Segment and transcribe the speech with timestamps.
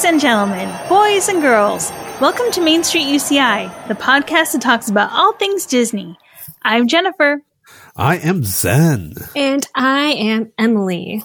[0.00, 1.92] Ladies and gentlemen, boys and girls,
[2.22, 6.16] welcome to Main Street UCI, the podcast that talks about all things Disney.
[6.62, 7.42] I'm Jennifer.
[7.96, 9.12] I am Zen.
[9.36, 11.22] And I am Emily.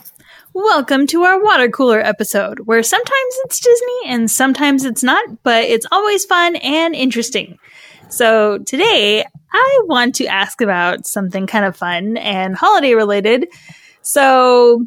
[0.51, 5.63] Welcome to our water cooler episode, where sometimes it's Disney and sometimes it's not, but
[5.63, 7.57] it's always fun and interesting.
[8.09, 9.23] So today,
[9.53, 13.47] I want to ask about something kind of fun and holiday related.
[14.01, 14.85] So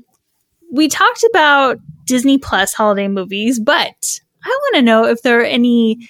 [0.71, 5.45] we talked about Disney Plus holiday movies, but I want to know if there are
[5.45, 6.09] any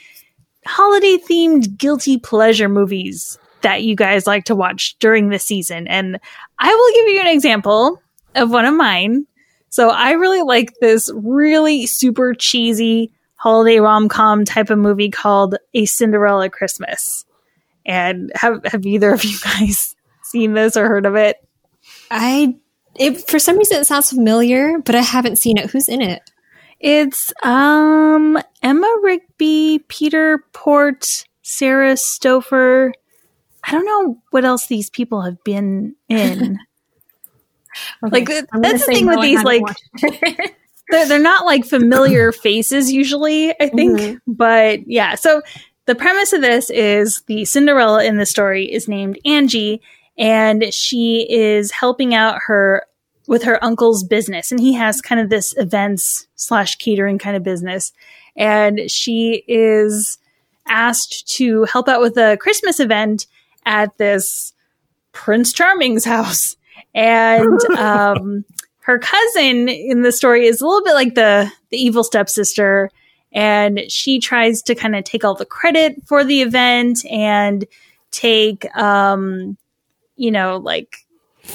[0.65, 5.89] holiday themed guilty pleasure movies that you guys like to watch during the season.
[5.89, 6.21] And
[6.59, 8.01] I will give you an example
[8.35, 9.27] of one of mine.
[9.71, 15.57] So I really like this really super cheesy holiday rom com type of movie called
[15.75, 17.25] A Cinderella Christmas.
[17.85, 21.37] And have have either of you guys seen this or heard of it?
[22.11, 22.57] I
[22.99, 25.71] it, for some reason, it sounds familiar, but I haven't seen it.
[25.71, 26.23] Who's in it?
[26.81, 32.93] It's um Emma Rigby, Peter Porte, Sarah Stouffer.
[33.65, 36.59] I don't know what else these people have been in.
[38.05, 39.63] okay, like that's the thing no, with these like
[40.91, 43.99] they're, they're not like familiar faces usually, I think.
[43.99, 44.33] Mm-hmm.
[44.33, 45.43] But yeah, so
[45.87, 49.81] the premise of this is the Cinderella in the story is named Angie
[50.19, 52.83] and she is helping out her
[53.29, 54.51] with her uncle's business.
[54.51, 57.93] And he has kind of this events slash catering kind of business.
[58.35, 60.19] And she is
[60.67, 63.27] asked to help out with a christmas event
[63.65, 64.53] at this
[65.13, 66.57] prince charming's house.
[66.95, 68.45] And um,
[68.81, 72.91] her cousin in the story is a little bit like the the evil stepsister.
[73.31, 77.67] And she tries to kind of take all the credit for the event and
[78.11, 79.59] take um
[80.17, 81.05] you know like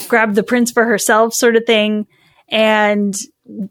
[0.08, 2.08] grab the prince for herself sort of thing.
[2.50, 3.16] And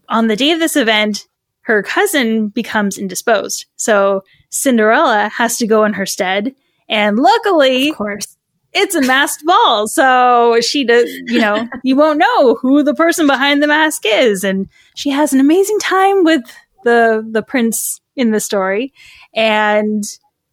[0.09, 1.27] on the day of this event,
[1.61, 3.65] her cousin becomes indisposed.
[3.75, 6.53] So Cinderella has to go in her stead.
[6.89, 8.37] And luckily, of course,
[8.73, 9.87] it's a masked ball.
[9.87, 14.43] So she does, you know, you won't know who the person behind the mask is.
[14.43, 16.43] And she has an amazing time with
[16.83, 18.93] the, the prince in the story.
[19.33, 20.03] And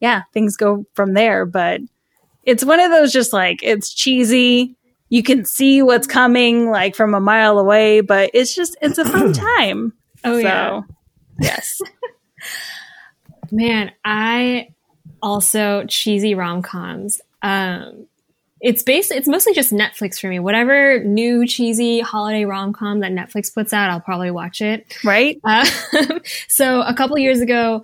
[0.01, 1.45] yeah, things go from there.
[1.45, 1.81] But
[2.45, 4.77] it's one of those just like, it's cheesy
[5.10, 9.04] you can see what's coming like from a mile away, but it's just it's a
[9.04, 9.93] fun time.
[10.25, 10.81] oh so, yeah.
[11.38, 11.81] Yes.
[13.53, 14.69] Man, I
[15.21, 17.21] also cheesy rom-coms.
[17.43, 18.06] Um
[18.60, 20.38] it's based it's mostly just Netflix for me.
[20.38, 24.97] Whatever new cheesy holiday rom-com that Netflix puts out, I'll probably watch it.
[25.03, 25.41] Right?
[25.42, 25.69] Uh,
[26.48, 27.82] so a couple years ago,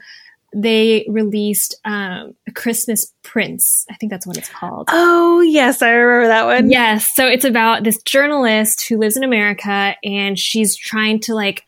[0.57, 3.85] they released um, a Christmas Prince.
[3.91, 4.89] I think that's what it's called.
[4.91, 6.71] Oh, yes, I remember that one.
[6.71, 7.09] Yes.
[7.15, 11.67] So it's about this journalist who lives in America and she's trying to like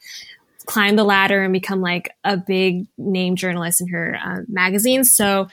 [0.65, 5.05] climb the ladder and become like a big name journalist in her uh, magazine.
[5.05, 5.49] So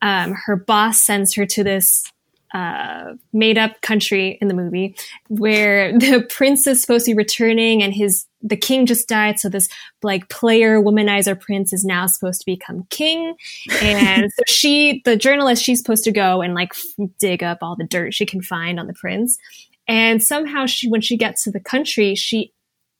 [0.00, 2.10] um, her boss sends her to this
[2.54, 4.96] uh, made up country in the movie
[5.28, 9.38] where the prince is supposed to be returning and his the king just died.
[9.38, 9.68] So this
[10.02, 13.34] like player womanizer prince is now supposed to become king.
[13.82, 17.76] And so she the journalist she's supposed to go and like f- dig up all
[17.76, 19.38] the dirt she can find on the prince.
[19.86, 22.52] And somehow she when she gets to the country she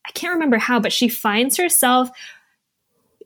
[0.07, 2.11] i can't remember how but she finds herself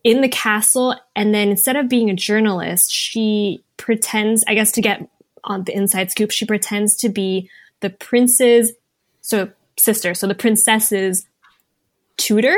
[0.04, 0.96] in the castle.
[1.16, 5.08] And then instead of being a journalist she pretends i guess to get
[5.44, 7.48] on the inside scoop, she pretends to be
[7.80, 8.72] the prince's
[9.20, 11.26] so sister, so the princess's
[12.16, 12.56] tutor.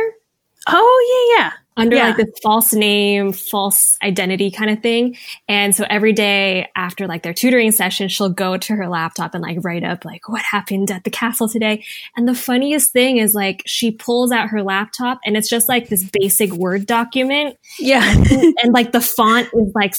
[0.66, 1.52] Oh yeah, yeah.
[1.76, 2.08] Under yeah.
[2.08, 5.16] like this false name, false identity kind of thing.
[5.48, 9.42] And so every day after like their tutoring session, she'll go to her laptop and
[9.42, 11.84] like write up like what happened at the castle today.
[12.16, 15.88] And the funniest thing is like she pulls out her laptop and it's just like
[15.88, 17.56] this basic Word document.
[17.80, 18.08] Yeah.
[18.08, 19.94] and, and like the font is like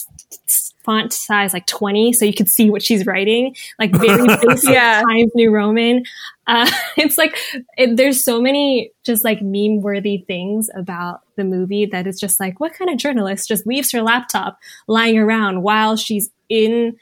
[0.86, 5.02] font size like 20 so you can see what she's writing like very basic yeah.
[5.02, 6.04] times new roman
[6.46, 7.36] uh, it's like
[7.76, 12.40] it, there's so many just like meme worthy things about the movie that is just
[12.40, 16.98] like what kind of journalist just leaves her laptop lying around while she's in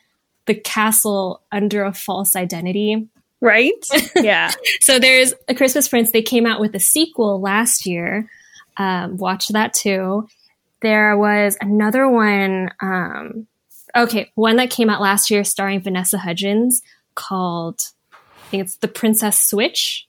[0.45, 3.07] the castle under a false identity?
[3.41, 3.85] Right?
[4.15, 4.51] Yeah.
[4.79, 8.29] So there's a christmas prince they came out with a sequel last year.
[8.77, 10.27] Um, watch that too.
[10.81, 13.47] There was another one um,
[13.95, 16.81] okay, one that came out last year starring Vanessa Hudgens
[17.15, 17.81] called
[18.13, 20.07] I think it's The Princess Switch.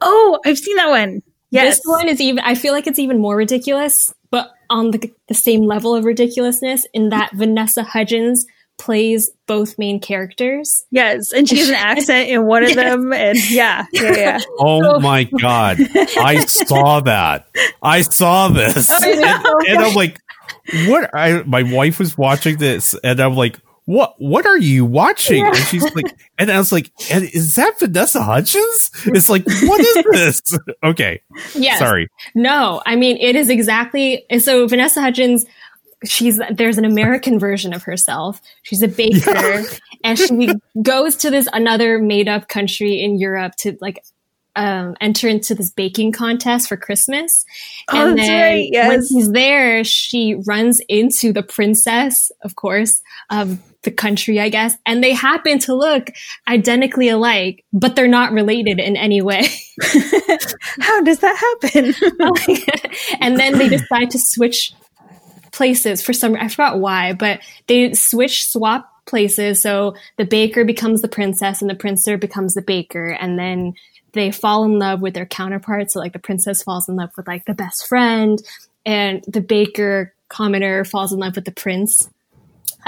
[0.00, 1.22] Oh, I've seen that one.
[1.50, 1.76] Yes.
[1.78, 5.34] This one is even I feel like it's even more ridiculous, but on the, the
[5.34, 8.44] same level of ridiculousness in that Vanessa Hudgens
[8.78, 10.84] plays both main characters.
[10.90, 12.76] Yes, and she has an accent in one of Yes.
[12.76, 14.38] them, and yeah, yeah, yeah.
[14.60, 15.78] Oh my god.
[15.96, 17.48] I saw that.
[17.82, 18.88] I saw this.
[18.90, 20.20] Oh, and, and I'm like,
[20.86, 23.58] what I my wife was watching this and I'm like,
[23.88, 25.46] what what are you watching?
[25.46, 28.90] And she's like and I was like, and is that Vanessa Hudgens?
[29.06, 30.58] It's like, what is this?
[30.84, 31.22] okay.
[31.54, 31.78] Yes.
[31.78, 32.10] Sorry.
[32.34, 35.46] No, I mean it is exactly so Vanessa Hudgens
[36.04, 38.42] she's there's an American version of herself.
[38.62, 39.64] She's a baker
[40.04, 40.50] and she
[40.82, 44.04] goes to this another made up country in Europe to like
[44.54, 47.46] um, enter into this baking contest for Christmas.
[47.88, 48.88] Oh, that's right, yes.
[48.88, 53.00] when she's there, she runs into the princess, of course,
[53.30, 56.10] of the country, I guess, and they happen to look
[56.48, 59.46] identically alike, but they're not related in any way.
[60.80, 61.94] How does that happen?
[63.20, 64.72] and then they decide to switch
[65.52, 69.62] places for some I forgot why, but they switch swap places.
[69.62, 73.08] So the baker becomes the princess and the princer becomes the baker.
[73.08, 73.74] And then
[74.12, 75.94] they fall in love with their counterparts.
[75.94, 78.40] So like the princess falls in love with like the best friend
[78.86, 82.08] and the baker commoner falls in love with the prince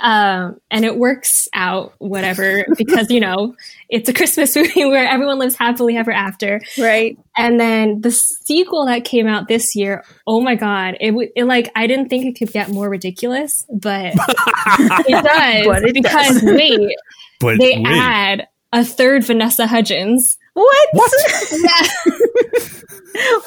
[0.02, 3.54] um, and it works out whatever because you know
[3.88, 7.18] it's a christmas movie where everyone lives happily ever after right.
[7.36, 11.44] and then the sequel that came out this year, oh my god, it, w- it
[11.44, 14.14] like I didn't think it could get more ridiculous, but
[15.08, 16.42] it does But it because does.
[16.42, 16.96] wait,
[17.38, 17.86] But they wait.
[17.86, 20.36] add a third Vanessa Hudgens.
[20.54, 20.88] What?
[20.92, 21.12] What?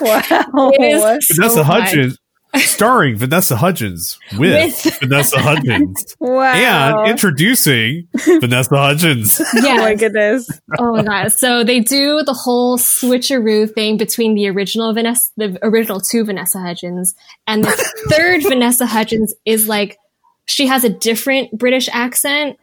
[0.01, 0.71] wow.
[0.77, 1.63] Vanessa so.
[1.63, 2.17] Hudgens
[2.57, 6.15] starring Vanessa Hudgens with, With- Vanessa Hudgens.
[6.19, 7.01] Wow.
[7.01, 9.41] And introducing Vanessa Hudgens.
[9.55, 10.49] oh my goodness.
[10.79, 11.31] Oh my god!
[11.31, 16.59] So they do the whole switcheroo thing between the original Vanessa, the original two Vanessa
[16.59, 17.15] Hudgens,
[17.47, 17.71] and the
[18.09, 19.97] third Vanessa Hudgens is like
[20.45, 22.57] she has a different British accent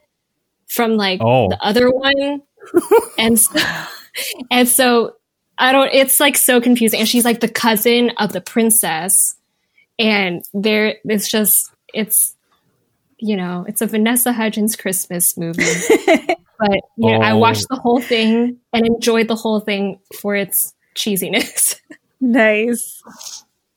[0.68, 1.48] from like Oh.
[1.48, 2.42] the other one,
[3.18, 3.58] and so,
[4.50, 5.16] and so
[5.58, 5.90] I don't.
[5.92, 9.34] It's like so confusing, and she's like the cousin of the princess,
[10.00, 12.34] and there it's just it's
[13.18, 15.62] you know it's a Vanessa Hudgens Christmas movie.
[16.62, 17.38] But yeah, I Oh.
[17.38, 21.76] watched the whole thing and enjoyed the whole thing for its cheesiness.
[22.20, 23.02] Nice.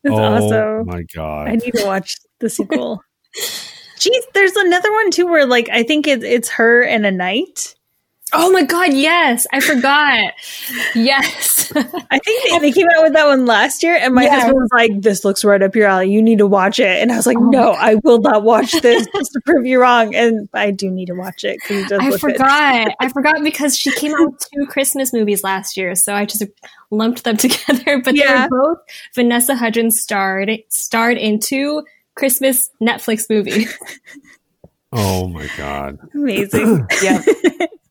[0.03, 0.85] That's oh awesome.
[0.87, 1.47] my god.
[1.47, 3.01] I need to watch the sequel.
[3.37, 7.72] Jeez, there's another one too where like I think it's it's her and a knight.
[8.33, 10.33] Oh my god, yes, I forgot.
[10.95, 14.33] Yes, I think they, they came out with that one last year, and my Yes.
[14.43, 16.11] husband was like, "This looks right up your alley.
[16.11, 17.49] You need to watch it." And I was like, Oh.
[17.49, 21.07] "No, I will not watch this just to prove you wrong." And I do need
[21.07, 22.95] to watch it because it does I look forgot.
[22.99, 26.43] I forgot because she came out with two Christmas movies last year, so I just
[26.91, 28.01] lumped them together.
[28.03, 28.43] But Yeah.
[28.47, 28.77] they were both
[29.15, 31.83] Vanessa Hudgens starred starred in two
[32.15, 33.75] Christmas Netflix movies.
[34.91, 35.97] oh my god.
[36.13, 36.87] Amazing.
[37.03, 37.21] yeah.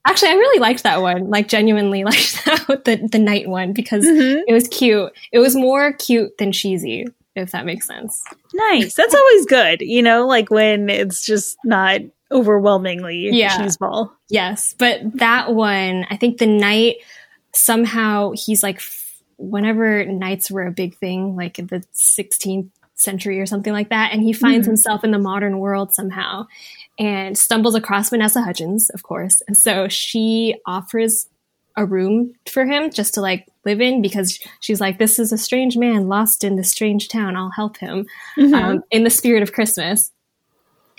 [0.04, 1.30] Actually, I really liked that one.
[1.30, 4.42] Like, genuinely liked that, the the knight one because Mhm.
[4.46, 5.12] it was cute.
[5.32, 7.06] It was more cute than cheesy,
[7.36, 8.22] if that makes sense.
[8.52, 8.94] Nice.
[8.94, 9.80] That's always good.
[9.80, 12.00] You know, like when it's just not
[12.30, 13.56] overwhelmingly Yeah.
[13.58, 14.10] cheeseball.
[14.28, 16.96] Yes, but that one, I think the knight
[17.54, 18.80] somehow he's like
[19.36, 22.70] whenever knights were a big thing, like in the 16th
[23.02, 24.70] century or something like that, and he finds Mhm.
[24.70, 26.46] himself in the modern world somehow
[26.98, 29.42] and stumbles across Vanessa Hudgens, of course.
[29.48, 31.26] And so she offers
[31.76, 35.38] a room for him just to like live in because she's like, this is a
[35.38, 37.34] strange man lost in this strange town.
[37.34, 38.06] I'll help him
[38.36, 38.54] Mhm.
[38.54, 40.10] um, in the spirit of Christmas.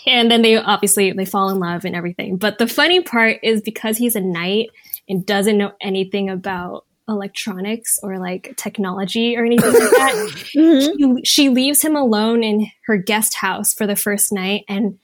[0.08, 2.38] And then they obviously they fall in love and everything.
[2.38, 4.70] But the funny part is because he's a knight
[5.08, 10.14] and doesn't know anything about electronics or like technology or anything like that,
[10.56, 11.18] Mhm.
[11.18, 14.98] he- she leaves him alone in her guest house for the first night and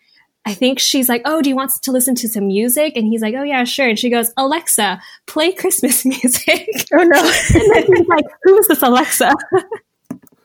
[0.46, 3.22] I think she's like, "Oh, do you want to listen to some music?" And he's
[3.22, 7.20] like, "Oh yeah, sure." And she goes, "Alexa, play Christmas music." Oh no.
[7.20, 9.32] And he's like, "Who is this Alexa?"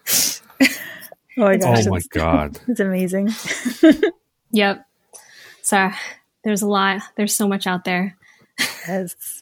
[0.08, 0.40] oh
[1.36, 1.86] my gosh.
[1.86, 2.58] Oh my it's, god.
[2.68, 3.30] it's amazing.
[4.50, 4.84] Yep.
[5.62, 5.90] So
[6.42, 7.00] there's a lot.
[7.16, 8.16] There's so much out there.
[8.86, 9.33] Yes.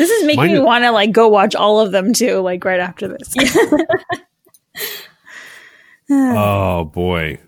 [0.00, 2.36] This is making Mine me is- want to like go watch all of them too,
[2.40, 3.34] like right after this.
[6.10, 7.38] Oh boy.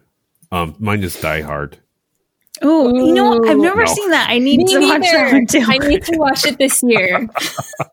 [0.52, 1.78] Um mine is Die Hard.
[2.64, 3.40] Oh, you know.
[3.44, 3.86] I've never No.
[3.92, 4.28] seen that.
[4.30, 5.64] I need Me to watch that one too.
[5.66, 7.28] I need to watch it this year.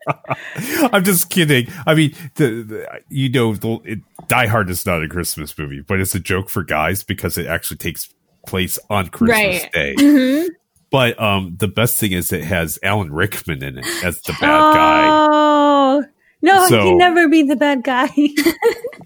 [0.93, 1.67] I'm just kidding.
[1.87, 5.81] I mean, the, the you know, the, it, Die Hard is not a Christmas movie,
[5.81, 8.13] but it's a joke for guys because it actually takes
[8.45, 9.71] place on Christmas Right.
[9.73, 10.49] Day.
[10.91, 14.73] But um, the best thing is it has Alan Rickman in it as the bad
[14.73, 15.05] guy.
[15.07, 16.03] Oh,
[16.41, 18.09] No, So- he can never be the bad guy.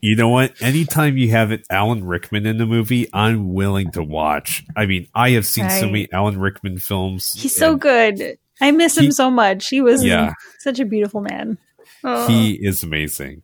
[0.05, 0.61] You know what?
[0.61, 4.65] Anytime you have it, Alan Rickman in the movie, I'm willing to watch.
[4.75, 7.31] I mean, I have seen so many Alan Rickman films.
[7.31, 8.37] He's so good.
[8.59, 9.69] I miss him so much.
[9.69, 10.33] He was Yeah.
[10.59, 11.57] such a beautiful man.
[12.03, 12.27] Oh.
[12.27, 13.43] He is amazing.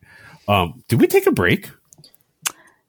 [0.49, 1.69] Um, did we take a break?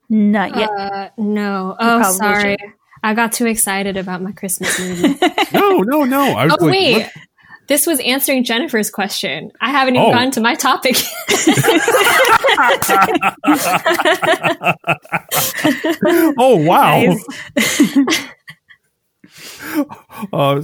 [0.09, 0.69] Not yet.
[0.71, 1.77] Uh, no.
[1.79, 2.57] Oh, sorry.
[2.61, 2.73] should.
[3.03, 5.19] I got too excited about my Christmas movie.
[5.53, 6.21] No, no, no.
[6.37, 6.93] I was oh, like, wait.
[7.03, 7.11] what-
[7.69, 9.51] This was answering Jennifer's question.
[9.61, 10.13] I haven't even Oh.
[10.13, 10.97] gotten to my topic.
[16.39, 17.01] oh wow.
[17.01, 17.25] Nice.
[20.33, 20.63] Uh,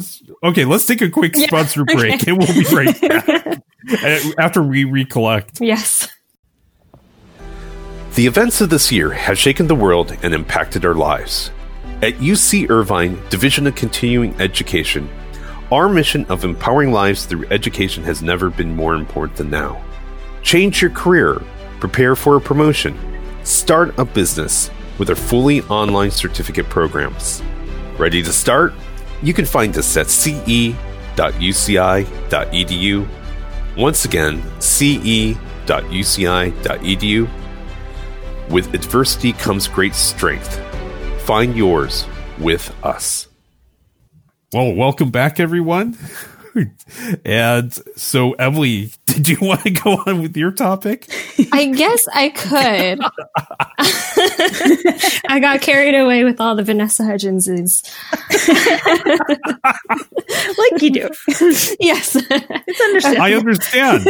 [0.48, 2.30] okay, let's take a quick Yeah, sponsor break, okay.
[2.32, 3.62] and we'll be right back
[4.38, 5.60] after we recollect.
[5.60, 6.08] yes.
[8.14, 11.50] The events of this year have shaken the world and impacted our lives.
[12.02, 15.08] At UC Irvine Division of Continuing Education,
[15.72, 19.82] our mission of empowering lives through education has never been more important than now.
[20.42, 21.42] Change your career,
[21.80, 22.98] prepare for a promotion,
[23.44, 27.42] start a business with our fully online certificate programs.
[27.96, 28.74] Ready to start?
[29.22, 30.76] You can find us at ce.uci.edu.
[33.78, 35.38] Once again, ce.uci.edu.
[38.50, 40.65] With adversity comes great strength.
[41.26, 42.06] Find yours
[42.38, 43.26] with us.
[44.52, 45.98] Well, welcome back, everyone.
[47.24, 51.08] and so, Emily, did you want to go on with your topic?
[51.50, 53.00] I guess I could.
[55.28, 57.82] I got carried away with all the Vanessa Hudgenses.
[60.72, 61.08] like you do.
[61.80, 62.14] Yes.
[62.14, 63.24] It's understandable.
[63.24, 64.06] I understand.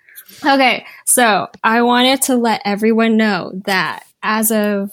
[0.44, 4.92] Okay, so I wanted to let everyone know that as of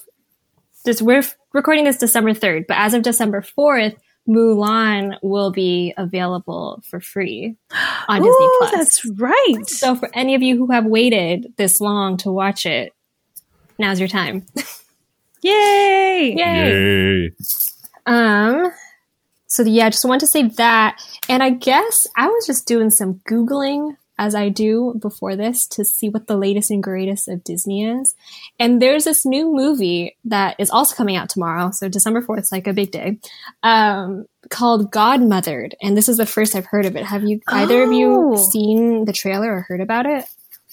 [0.86, 3.96] this, we're f- recording this December 3rd, but as of December 4th,
[4.27, 7.56] Mulan will be available for free
[8.08, 8.72] on Disney Plus.
[8.72, 9.68] that's right.
[9.68, 12.94] So for any of you who have waited this long to watch it,
[13.77, 14.46] now's your time.
[15.44, 16.34] Yay!
[16.36, 17.24] Yay!
[17.27, 17.32] Yay.
[18.08, 18.72] Um,
[19.48, 21.00] so yeah, I just wanted to say that.
[21.30, 25.84] And I guess I was just doing some Googling as I do before this to
[25.86, 28.15] see what the latest and greatest of Disney is.
[28.60, 31.72] And there's this new movie that is also coming out tomorrow.
[31.72, 33.17] So December 4th is like a big day.
[33.63, 35.74] Um, called Godmothered.
[35.81, 37.03] And this is the first I've heard of it.
[37.05, 38.50] Have you, either of you Oh.
[38.51, 40.25] seen the trailer or heard about it?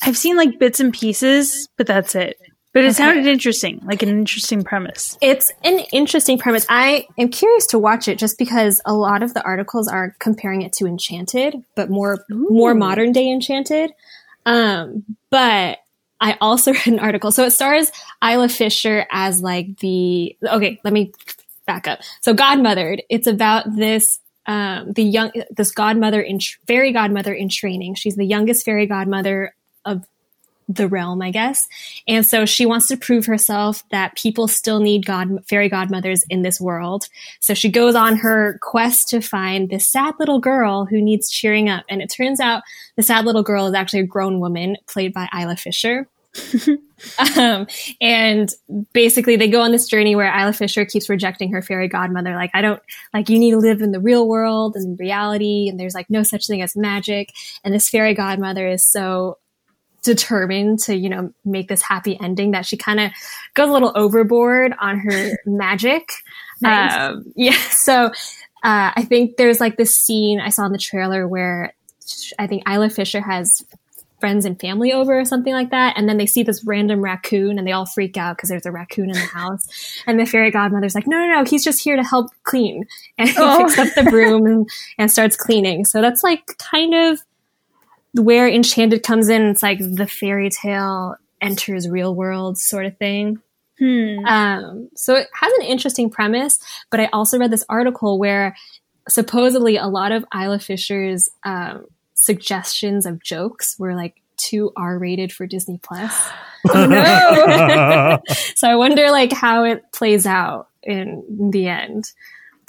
[0.03, 2.37] I've seen like bits and pieces, but that's it.
[2.73, 2.95] But it Okay.
[2.95, 5.19] sounded interesting, like an interesting premise.
[5.21, 6.65] It's an interesting premise.
[6.71, 10.63] I am curious to watch it just because a lot of the articles are comparing
[10.63, 13.93] it to Enchanted, but more more modern day Enchanted.
[14.47, 15.79] Um, but
[16.21, 17.31] I also read an article.
[17.31, 17.93] So it stars
[18.25, 21.13] Isla Fisher as like the okay, let me
[21.67, 22.01] back up.
[22.23, 27.97] So Godmothered, it's about this um the young this godmother in fairy godmother in training.
[27.97, 30.05] She's the youngest fairy godmother of
[30.69, 31.67] the realm, I guess.
[32.07, 36.43] And so she wants to prove herself that people still need god fairy godmothers in
[36.43, 37.05] this world.
[37.41, 41.69] So she goes on her quest to find this sad little girl who needs cheering
[41.69, 41.85] up.
[41.89, 42.63] And it turns out
[42.97, 46.09] the sad little girl is actually a grown woman played by Isla Fisher.
[47.37, 47.67] um,
[48.01, 48.49] and
[48.93, 52.35] basically they go on this journey where Isla Fisher keeps rejecting her fairy godmother.
[52.35, 55.69] Like, I don't, like, you need to live in the real world and reality.
[55.69, 57.33] And there's like no such thing as magic.
[57.65, 59.39] And this fairy godmother is so
[60.03, 63.11] determined to, you know, make this happy ending that she kind of
[63.55, 66.09] goes a little overboard on her magic.
[66.61, 66.95] Nice.
[66.97, 67.57] Um, yeah.
[67.71, 68.07] So,
[68.65, 71.73] uh, I think there's like this scene I saw in the trailer where
[72.39, 73.65] I think Isla Fisher has
[74.21, 75.95] friends and family over or something like that.
[75.97, 78.71] And then they see this random raccoon and they all freak out because there's a
[78.71, 79.67] raccoon in the house.
[80.07, 82.85] And the fairy godmother's like, no, no, no, he's just here to help clean.
[83.19, 83.65] And he Oh.
[83.67, 85.85] picks up the broom and, and starts cleaning.
[85.85, 87.19] So that's like kind of
[88.15, 89.43] where Enchanted comes in.
[89.43, 93.41] It's like the fairy tale enters real world sort of thing.
[93.79, 94.25] Hmm.
[94.27, 96.59] Um, so it has an interesting premise,
[96.91, 98.55] but I also read this article where
[99.09, 105.33] supposedly a lot of Isla Fisher's um, suggestions of jokes were like too R rated
[105.33, 106.31] for Disney Plus.
[106.73, 108.21] Oh no!
[108.55, 112.13] so I wonder like how it plays out in the end.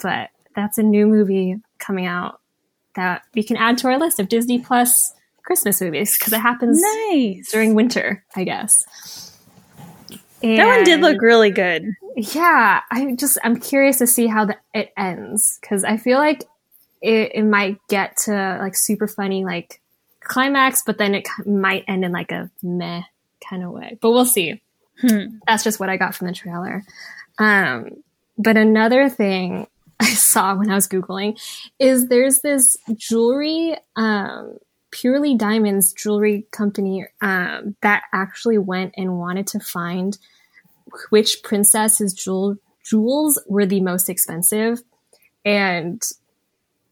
[0.02, 2.40] But that's a new movie coming out
[2.96, 6.80] that we can add to our list of Disney Plus Christmas movies because it happens
[7.10, 7.50] nice.
[7.50, 8.84] during winter, I guess.
[10.42, 11.86] that one did look really good.
[12.16, 16.44] yeah i just i'm curious to see how the, it ends because i feel like
[17.02, 19.80] it, it might get to like super funny like
[20.20, 23.02] climax but then it might end in like a meh
[23.48, 24.60] kind of way but we'll see
[25.00, 25.38] Hmm.
[25.46, 26.84] that's just what i got from the trailer
[27.38, 27.88] um
[28.38, 29.66] but another thing
[30.00, 31.36] i saw when i was googling
[31.80, 34.56] is there's this jewelry um
[34.94, 40.16] Purely Diamonds jewelry company um, that actually went and wanted to find
[41.10, 42.56] which princess's jewel
[42.88, 44.82] jewels were the most expensive.
[45.44, 46.00] And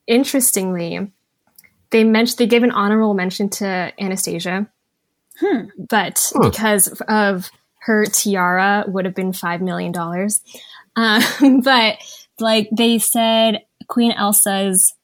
[0.09, 1.13] interestingly,
[1.91, 4.67] they mentioned they gave an honorable mention to Anastasia,
[5.39, 5.67] Hmm.
[5.79, 6.51] but Huh.
[6.51, 7.51] because of
[7.83, 10.41] her tiara would have been five million dollars.
[10.97, 11.99] Um, but
[12.41, 14.95] like they said, Queen Elsa's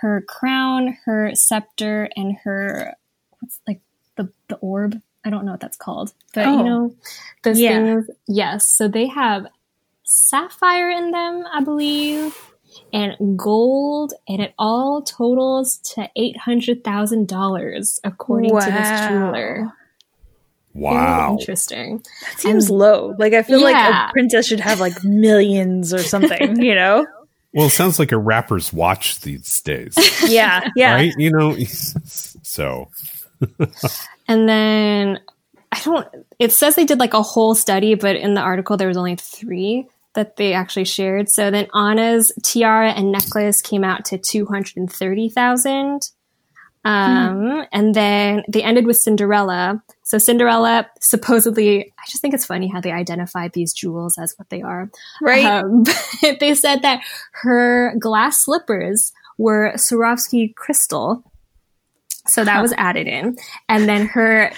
[0.00, 2.94] her crown, her scepter, and her
[3.40, 3.80] what's like
[4.16, 5.00] the the orb.
[5.24, 6.56] I don't know what that's called, but Oh.
[6.58, 6.94] you know
[7.42, 7.70] those Yeah.
[7.72, 8.10] things.
[8.26, 9.46] Yes, so they have
[10.04, 12.34] sapphire in them, I believe,
[12.92, 19.08] and gold, and it all totals to eight hundred thousand dollars according to this Wow.
[19.08, 19.72] jeweler.
[20.74, 21.36] Very Wow.
[21.38, 21.98] interesting.
[22.22, 23.14] That seems And- low.
[23.18, 27.04] Like I feel like a princess should have like millions or something, you know?
[27.54, 29.94] Well, it sounds like a rapper's watch these days,
[30.28, 30.94] Yeah, yeah.
[30.94, 31.12] right?
[31.16, 31.56] You know,
[32.04, 32.88] so
[34.28, 35.20] And then
[35.72, 36.06] I don't,
[36.38, 39.16] it says they did like a whole study, but in the article there was only
[39.16, 41.28] three that they actually shared.
[41.30, 46.00] So then Anna's tiara and necklace came out to 230,000.
[46.88, 49.82] Um, and then they ended with Cinderella.
[50.04, 54.48] So Cinderella supposedly, I just think it's funny how they identify these jewels as what
[54.48, 54.90] they are.
[55.20, 55.44] Right?
[55.44, 55.84] Um,
[56.40, 57.02] they said that
[57.42, 61.30] her glass slippers were Swarovski crystal.
[62.26, 63.36] So that was added in.
[63.68, 64.50] And then her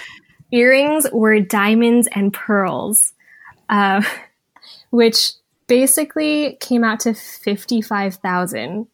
[0.53, 3.11] earrings were diamonds and pearls,
[3.67, 4.03] uh,
[4.89, 5.33] which
[5.67, 8.87] basically came out to 55,000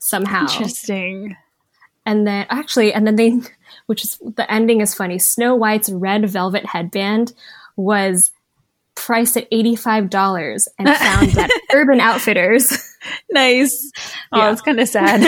[0.00, 0.40] somehow.
[0.42, 1.36] Interesting.
[2.06, 3.40] And then actually, and then they,
[3.86, 5.18] which is the ending is funny.
[5.18, 7.32] Snow White's red velvet headband
[7.76, 8.30] was
[8.94, 12.90] priced at $85 and found at Urban Outfitters.
[13.30, 13.92] Nice.
[14.32, 14.52] Oh, Yeah.
[14.52, 15.20] it's kind of sad.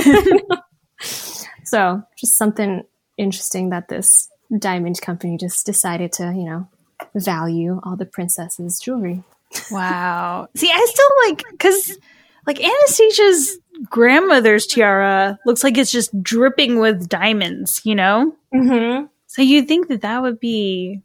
[1.64, 2.84] So just something
[3.18, 4.28] interesting that this
[4.58, 6.68] diamond company just decided to, you know,
[7.14, 9.24] value all the princesses' jewelry.
[9.70, 10.48] wow.
[10.56, 11.98] See, I still like because
[12.46, 18.34] like Anastasia's grandmother's tiara looks like it's just dripping with diamonds, you know?
[18.54, 19.06] Mm-hmm.
[19.26, 21.02] So you'd think that that would be,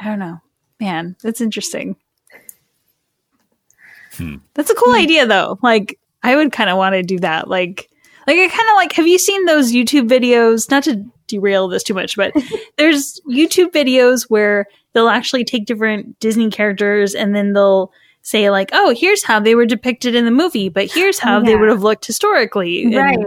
[0.00, 0.40] I don't know.
[0.80, 1.96] Man, that's interesting.
[4.54, 5.58] That's a cool idea though.
[5.62, 7.48] Like I would kind of want to do that.
[7.48, 7.88] Like
[8.26, 11.82] like I kind of like have you seen those YouTube videos, not to derail this
[11.82, 12.32] too much, but
[12.76, 17.92] there's YouTube videos where they'll actually take different Disney characters and then they'll
[18.28, 21.56] say like, "Oh, here's how they were depicted in the movie, but here's how they
[21.56, 23.18] would have looked historically." And Right.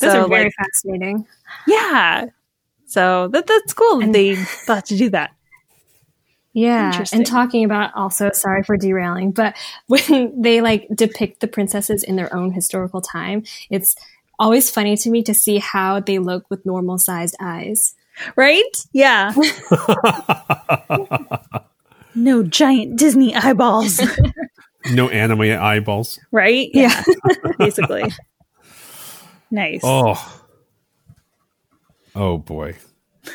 [0.00, 1.26] Those so, are very like, fascinating.
[1.66, 2.26] yeah.
[2.86, 5.30] So that that's cool And- they thought to do that.
[6.52, 6.86] Yeah.
[6.86, 7.18] Interesting.
[7.18, 9.54] And talking about also, sorry for derailing, but
[9.88, 13.94] when they like depict the princesses in their own historical time, it's
[14.38, 17.94] always funny to me to see how they look with normal sized eyes.
[18.36, 18.72] Right?
[18.92, 19.34] Yeah.
[22.16, 24.00] no giant Disney eyeballs.
[24.92, 26.18] no anime eyeballs.
[26.32, 26.68] right?
[26.74, 27.02] Yeah.
[27.58, 28.04] Basically.
[29.50, 29.80] Nice.
[29.84, 30.42] Oh,
[32.14, 32.76] oh boy,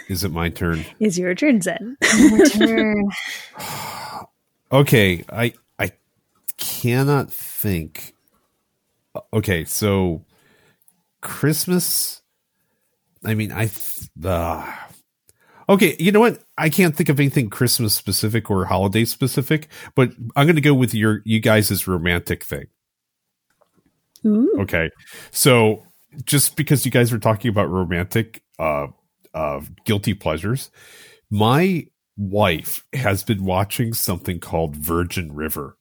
[0.10, 0.84] is it my turn?
[1.00, 1.98] Is your turn, Zen?
[2.32, 3.10] Return.
[4.74, 5.92] Okay, I I
[6.58, 8.14] cannot think.
[9.34, 10.24] Okay, so
[11.20, 12.22] Christmas.
[13.26, 13.66] I mean, I.
[13.66, 14.66] th- Uh,
[15.72, 16.44] okay, you know what?
[16.58, 20.74] I can't think of anything Christmas specific or holiday specific, but I'm going to go
[20.74, 22.66] with your you guys' romantic thing.
[24.26, 24.56] Ooh.
[24.60, 24.90] Okay,
[25.32, 25.84] so
[26.24, 28.88] just because you guys were talking about romantic uh,
[29.34, 30.70] uh, guilty pleasures,
[31.30, 35.78] my wife has been watching something called Virgin River.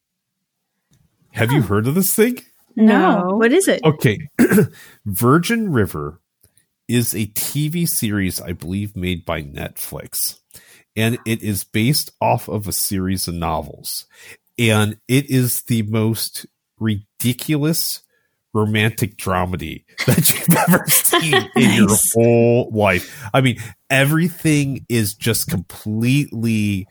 [1.33, 2.39] Have you heard of this thing?
[2.77, 3.21] No.
[3.21, 3.37] No.
[3.37, 3.83] What is it?
[3.85, 4.19] Okay,
[5.05, 6.21] Virgin River
[6.91, 10.41] is a TV series, I believe, made by Netflix,
[10.97, 14.07] and it is based off of a series of novels,
[14.59, 16.47] and it is the most
[16.81, 18.01] ridiculous
[18.53, 23.25] romantic dramedy that you've ever seen in your whole life.
[23.33, 26.89] I mean, everything is just completely.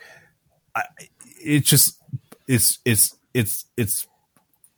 [1.42, 2.02] It's just
[2.48, 4.08] it's it's it's it's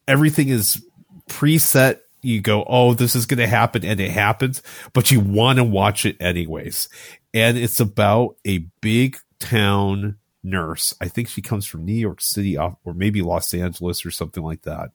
[0.07, 0.83] everything is
[1.29, 1.99] preset.
[2.21, 4.61] You go, oh, this is going to happen, and it happens,
[4.93, 6.87] but you want to watch it anyways.
[7.33, 10.93] And it's about a big town nurse.
[11.01, 14.63] I think she comes from New York City or maybe Los Angeles or something like
[14.63, 14.91] that.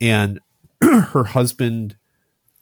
[0.00, 0.40] And
[0.82, 1.96] her husband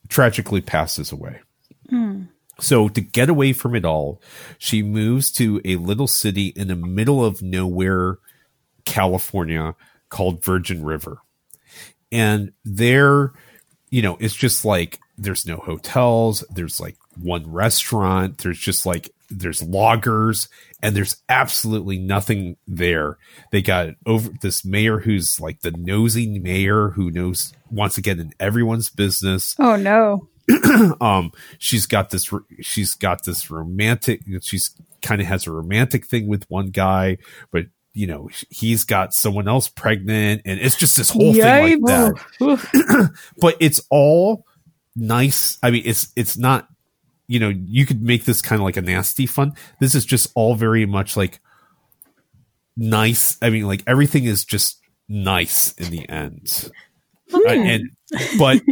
[0.09, 1.41] tragically passes away.
[1.89, 2.25] Hmm.
[2.59, 4.21] So to get away from it all,
[4.59, 8.19] she moves to a little city in the middle of nowhere,
[8.85, 9.75] California,
[10.11, 11.23] called Virgin River.
[12.13, 13.33] And there,
[13.91, 18.39] you know, it's just like there's no hotels, there's like one restaurant.
[18.39, 20.49] There's just like there's loggers
[20.83, 23.19] and there's absolutely nothing there.
[23.53, 28.19] They got over this mayor who's like the nosy mayor who knows wants to get
[28.19, 29.55] in everyone's business.
[29.59, 30.29] Oh no.
[31.01, 32.29] um she's got this
[32.61, 37.17] she's got this romantic she's kind of has a romantic thing with one guy
[37.53, 42.15] but you know he's got someone else pregnant and it's just this whole thing like
[42.39, 43.11] that.
[43.41, 44.45] But it's all
[44.95, 45.59] nice.
[45.63, 46.69] I mean it's it's not
[47.27, 49.53] you know you could make this kind of like a nasty fun.
[49.81, 51.41] This is just all very much like
[52.77, 53.37] nice.
[53.43, 56.71] I mean like everything is just nice in the end.
[57.31, 57.49] Hmm.
[57.49, 57.91] I- and
[58.39, 58.63] but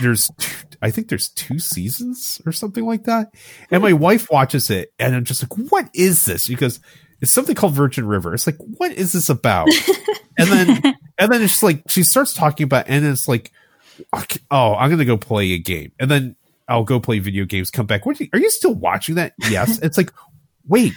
[0.00, 3.32] there's two, I think there's two seasons or something like that.
[3.70, 6.48] And my wife watches it and I'm just like, what is this?
[6.48, 6.80] Because
[7.22, 8.34] it's something called Virgin River.
[8.34, 9.68] It's like, what is this about?
[10.38, 13.52] and then and then it's like she starts talking about and it's like
[14.50, 15.92] oh, I'm gonna go play a game.
[15.98, 16.36] And then
[16.68, 18.06] I'll go play video games, come back.
[18.06, 19.34] What are you, are you still watching that?
[19.48, 19.78] Yes.
[19.78, 20.12] it's like,
[20.66, 20.92] wait,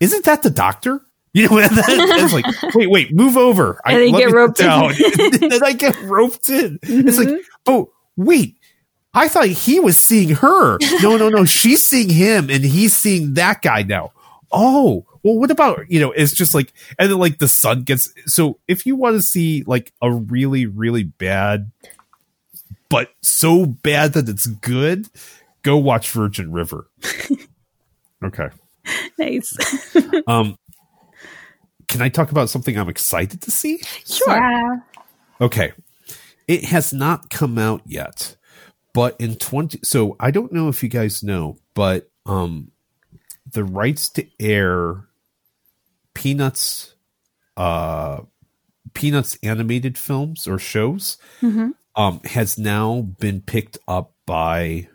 [0.00, 1.00] isn't that the doctor?
[1.32, 3.80] You know, and then it's like, wait, wait, move over.
[3.84, 4.66] And then you get roped in.
[4.66, 4.92] down.
[5.52, 6.78] and I get roped in.
[6.82, 7.40] It's like, mm-hmm.
[7.66, 8.56] oh, wait,
[9.12, 10.78] I thought he was seeing her.
[11.02, 11.44] No, no, no.
[11.44, 14.12] She's seeing him and he's seeing that guy now.
[14.50, 18.12] Oh, well, what about, you know, it's just like, and then like the sun gets,
[18.26, 21.70] so if you want to see like a really, really bad,
[22.88, 25.06] but so bad that it's good,
[25.62, 26.88] go watch Virgin River.
[28.24, 28.48] Okay.
[29.18, 29.56] nice.
[30.26, 30.58] Um,
[31.86, 33.78] can I talk about something I'm excited to see?
[34.04, 34.36] Sure.
[34.36, 34.76] Yeah.
[35.40, 35.72] Okay.
[36.46, 38.36] It has not come out yet,
[38.92, 42.72] but in 20 so I don't know if you guys know, but um
[43.50, 45.07] the rights to air
[46.18, 46.94] Peanuts
[47.56, 48.22] uh
[48.92, 51.74] Peanuts animated films or shows Mhm.
[51.94, 54.88] um has now been picked up by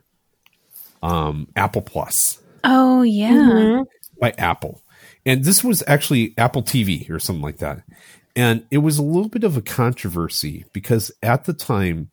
[1.01, 3.31] um Apple Plus Oh yeah.
[3.31, 3.85] Mhm.
[4.19, 4.81] by Apple.
[5.25, 7.83] And this was actually Apple TV or something like that.
[8.35, 12.09] And it was a little bit of a controversy because at the time,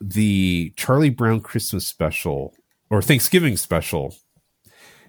[0.00, 2.52] the Charlie Brown Christmas special
[2.90, 4.14] or Thanksgiving special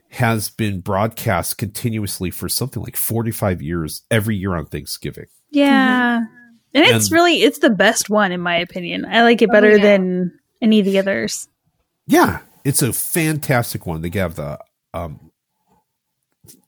[0.09, 5.25] has been broadcast continuously for something like 45 years every year on Thanksgiving.
[5.51, 6.25] Yeah.
[6.73, 9.05] And it's really it's the best one in my opinion.
[9.05, 9.83] I like it better yeah.
[9.83, 11.47] than any of the others.
[12.05, 14.01] Yeah, it's a fantastic one.
[14.01, 14.59] They have the
[14.93, 15.31] um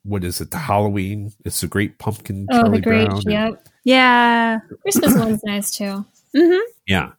[0.04, 0.52] what is it?
[0.52, 1.32] The Halloween.
[1.46, 3.06] It's a great pumpkin Oh, Charlie the great.
[3.08, 3.22] Brown.
[3.26, 3.68] and- Yep.
[3.84, 4.60] Yeah.
[4.82, 6.06] Christmas one's nice too.
[6.36, 6.60] Mm-hmm.
[6.86, 7.14] Yeah.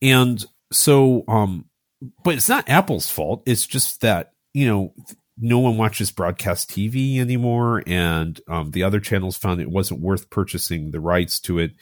[0.00, 1.66] And so, um,
[2.24, 3.42] but it's not Apple's fault.
[3.44, 4.94] It's just that, you know,
[5.38, 7.82] no one watches broadcast TV anymore.
[7.86, 11.72] And, um, the other channels found it wasn't worth purchasing the rights to it.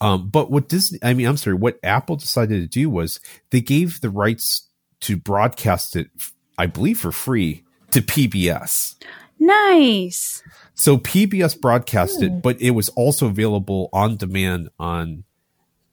[0.00, 3.60] Um, but what Disney, I mean, I'm sorry, what Apple decided to do was they
[3.60, 4.68] gave the rights
[5.00, 6.08] to broadcast it,
[6.56, 8.96] I believe for free to PBS.
[9.38, 10.42] Nice.
[10.74, 15.24] So PBS broadcast it, but it was also available on demand on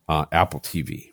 [0.07, 1.11] uh, Apple TV.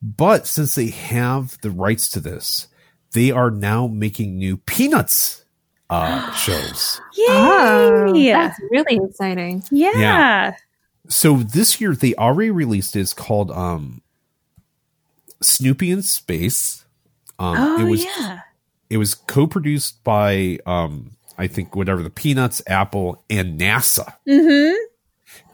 [0.00, 2.68] But since they have the rights to this,
[3.12, 5.44] they are now making new Peanuts
[5.90, 7.00] uh, shows.
[7.14, 7.24] Yay.
[7.28, 8.48] Oh, yeah.
[8.48, 9.62] that's really exciting.
[9.70, 9.92] Yeah.
[9.96, 10.54] Yeah.
[11.08, 13.00] So this year they already released it.
[13.00, 14.02] It's called um,
[15.42, 16.84] Snoopy in Space.
[17.38, 18.40] Um, Oh it was yeah.
[18.90, 24.12] it was co-produced by um, I think whatever the Peanuts, Apple, and NASA.
[24.26, 24.74] Mm-hmm.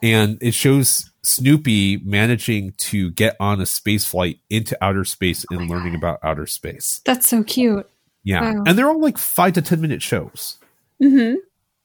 [0.02, 5.68] and it shows Snoopy managing to get on a space flight into outer space and
[5.68, 7.00] learning about outer space.
[7.04, 7.88] That's so cute.
[8.22, 8.64] Yeah, Wow.
[8.66, 10.56] and they're all like five to ten minute shows.
[11.02, 11.36] Mm-hmm.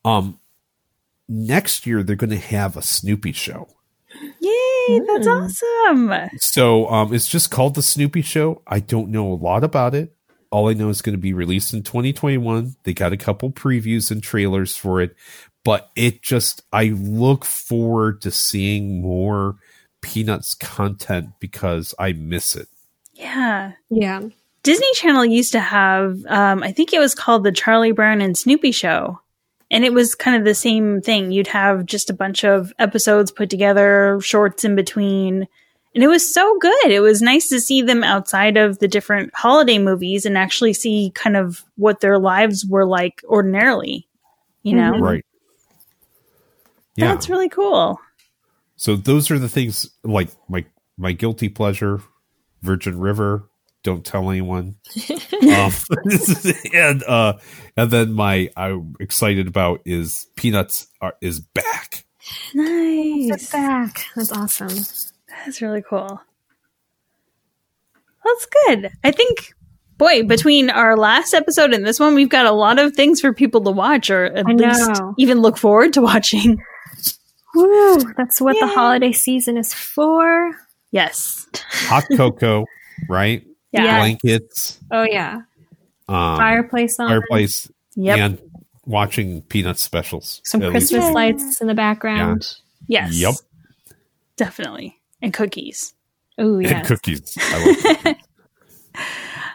[0.10, 0.40] Um,
[1.28, 3.68] next year they're going to have a Snoopy show.
[4.42, 5.44] Yay, that's Mm.
[6.12, 6.30] awesome.
[6.40, 8.62] So um, it's just called the Snoopy Show.
[8.68, 10.16] I don't know a lot about it.
[10.52, 12.76] All I know is going to be released in 2021.
[12.84, 15.16] They got a couple previews and trailers for it,
[15.64, 19.56] but it just I look forward to seeing more
[20.02, 22.68] Peanuts content because I miss it.
[23.14, 23.74] Yeah.
[23.90, 24.22] Yeah.
[24.64, 28.38] Disney Channel used to have, um, I think it was called the Charlie Brown and
[28.38, 29.20] Snoopy Show.
[29.72, 31.32] And it was kind of the same thing.
[31.32, 35.48] You'd have just a bunch of episodes put together, shorts in between.
[35.94, 36.92] And it was so good.
[36.92, 41.12] It was nice to see them outside of the different holiday movies and actually see
[41.14, 44.08] kind of what their lives were like ordinarily.
[44.64, 44.94] You know?
[44.94, 45.02] Mhm.
[45.02, 45.26] Right.
[47.00, 47.14] Yeah.
[47.14, 48.00] That's really cool.
[48.76, 50.66] so those are the things like my
[50.98, 52.02] my guilty pleasure,
[52.62, 53.50] Virgin River.
[53.84, 54.76] Don't tell anyone.
[55.44, 55.72] um,
[56.74, 57.34] and uh,
[57.78, 62.04] and then my I'm excited about is Peanuts are, is back.
[62.54, 63.52] Nice.
[63.52, 64.06] back.
[64.16, 65.14] That's awesome.
[65.46, 66.20] That's really cool.
[68.26, 68.92] That's good.
[69.04, 69.54] I think
[69.98, 73.34] boy, between our last episode and this one, we've got a lot of things for
[73.34, 75.14] people to watch or at I least know.
[75.18, 76.62] even look forward to watching.
[77.56, 77.98] Woo!
[78.18, 80.52] That's what the holiday season is for.
[80.92, 81.48] Yes.
[81.88, 82.66] Hot cocoa,
[83.10, 83.46] right?
[83.72, 83.84] Yeah.
[83.86, 83.98] Yeah.
[84.00, 85.42] Blankets, Oh yeah,
[86.08, 87.10] um, fireplace on.
[87.10, 88.18] fireplace, Yep.
[88.18, 88.42] and
[88.86, 90.42] watching peanut specials.
[90.44, 91.14] Some At least- Christmas Yay.
[91.14, 92.56] lights in the background.
[92.88, 93.14] yes.
[93.16, 93.36] Yep.
[94.38, 94.98] Definitely.
[95.22, 95.94] And cookies.
[96.38, 96.78] Oh yeah.
[96.80, 97.38] And cookies.
[97.40, 98.16] I love cookies.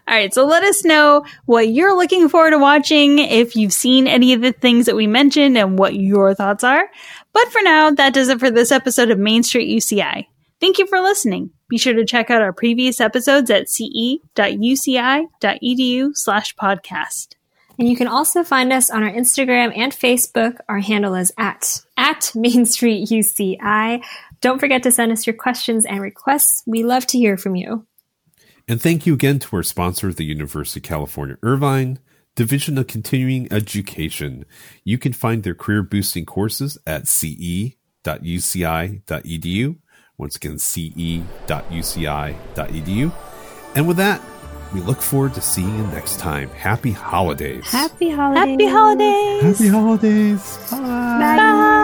[0.07, 4.07] All right, so let us know what you're looking forward to watching, if you've seen
[4.07, 6.85] any of the things that we mentioned, and what your thoughts are.
[7.35, 10.25] But for now, that does it for this episode of Main Street UCI.
[10.61, 11.51] Thank you for listening.
[11.69, 14.21] Be sure to check out our previous episodes at ce.uci.edu
[16.15, 17.35] slash podcast.
[17.77, 20.59] And you can also find us on our Instagram and Facebook.
[20.69, 24.05] Our handle is at at Main Street UCI.
[24.41, 26.63] Don't forget to send us your questions and requests.
[26.67, 27.85] We love to hear from you.
[28.69, 31.99] And thank you again to our sponsor, the University of California Irvine
[32.37, 34.45] Division of Continuing Education.
[34.85, 37.77] You can find their career boosting courses at ce.uci.edu.
[40.17, 41.25] Once again, ce.uci.edu.
[43.77, 44.21] And with that,
[44.73, 46.49] we look forward to seeing you next time.
[46.51, 47.67] Happy holidays.
[47.67, 48.51] Happy holidays.
[48.51, 49.43] Happy holidays!
[49.43, 50.59] Happy holidays.
[50.71, 51.37] Bye.
[51.37, 51.84] Bye!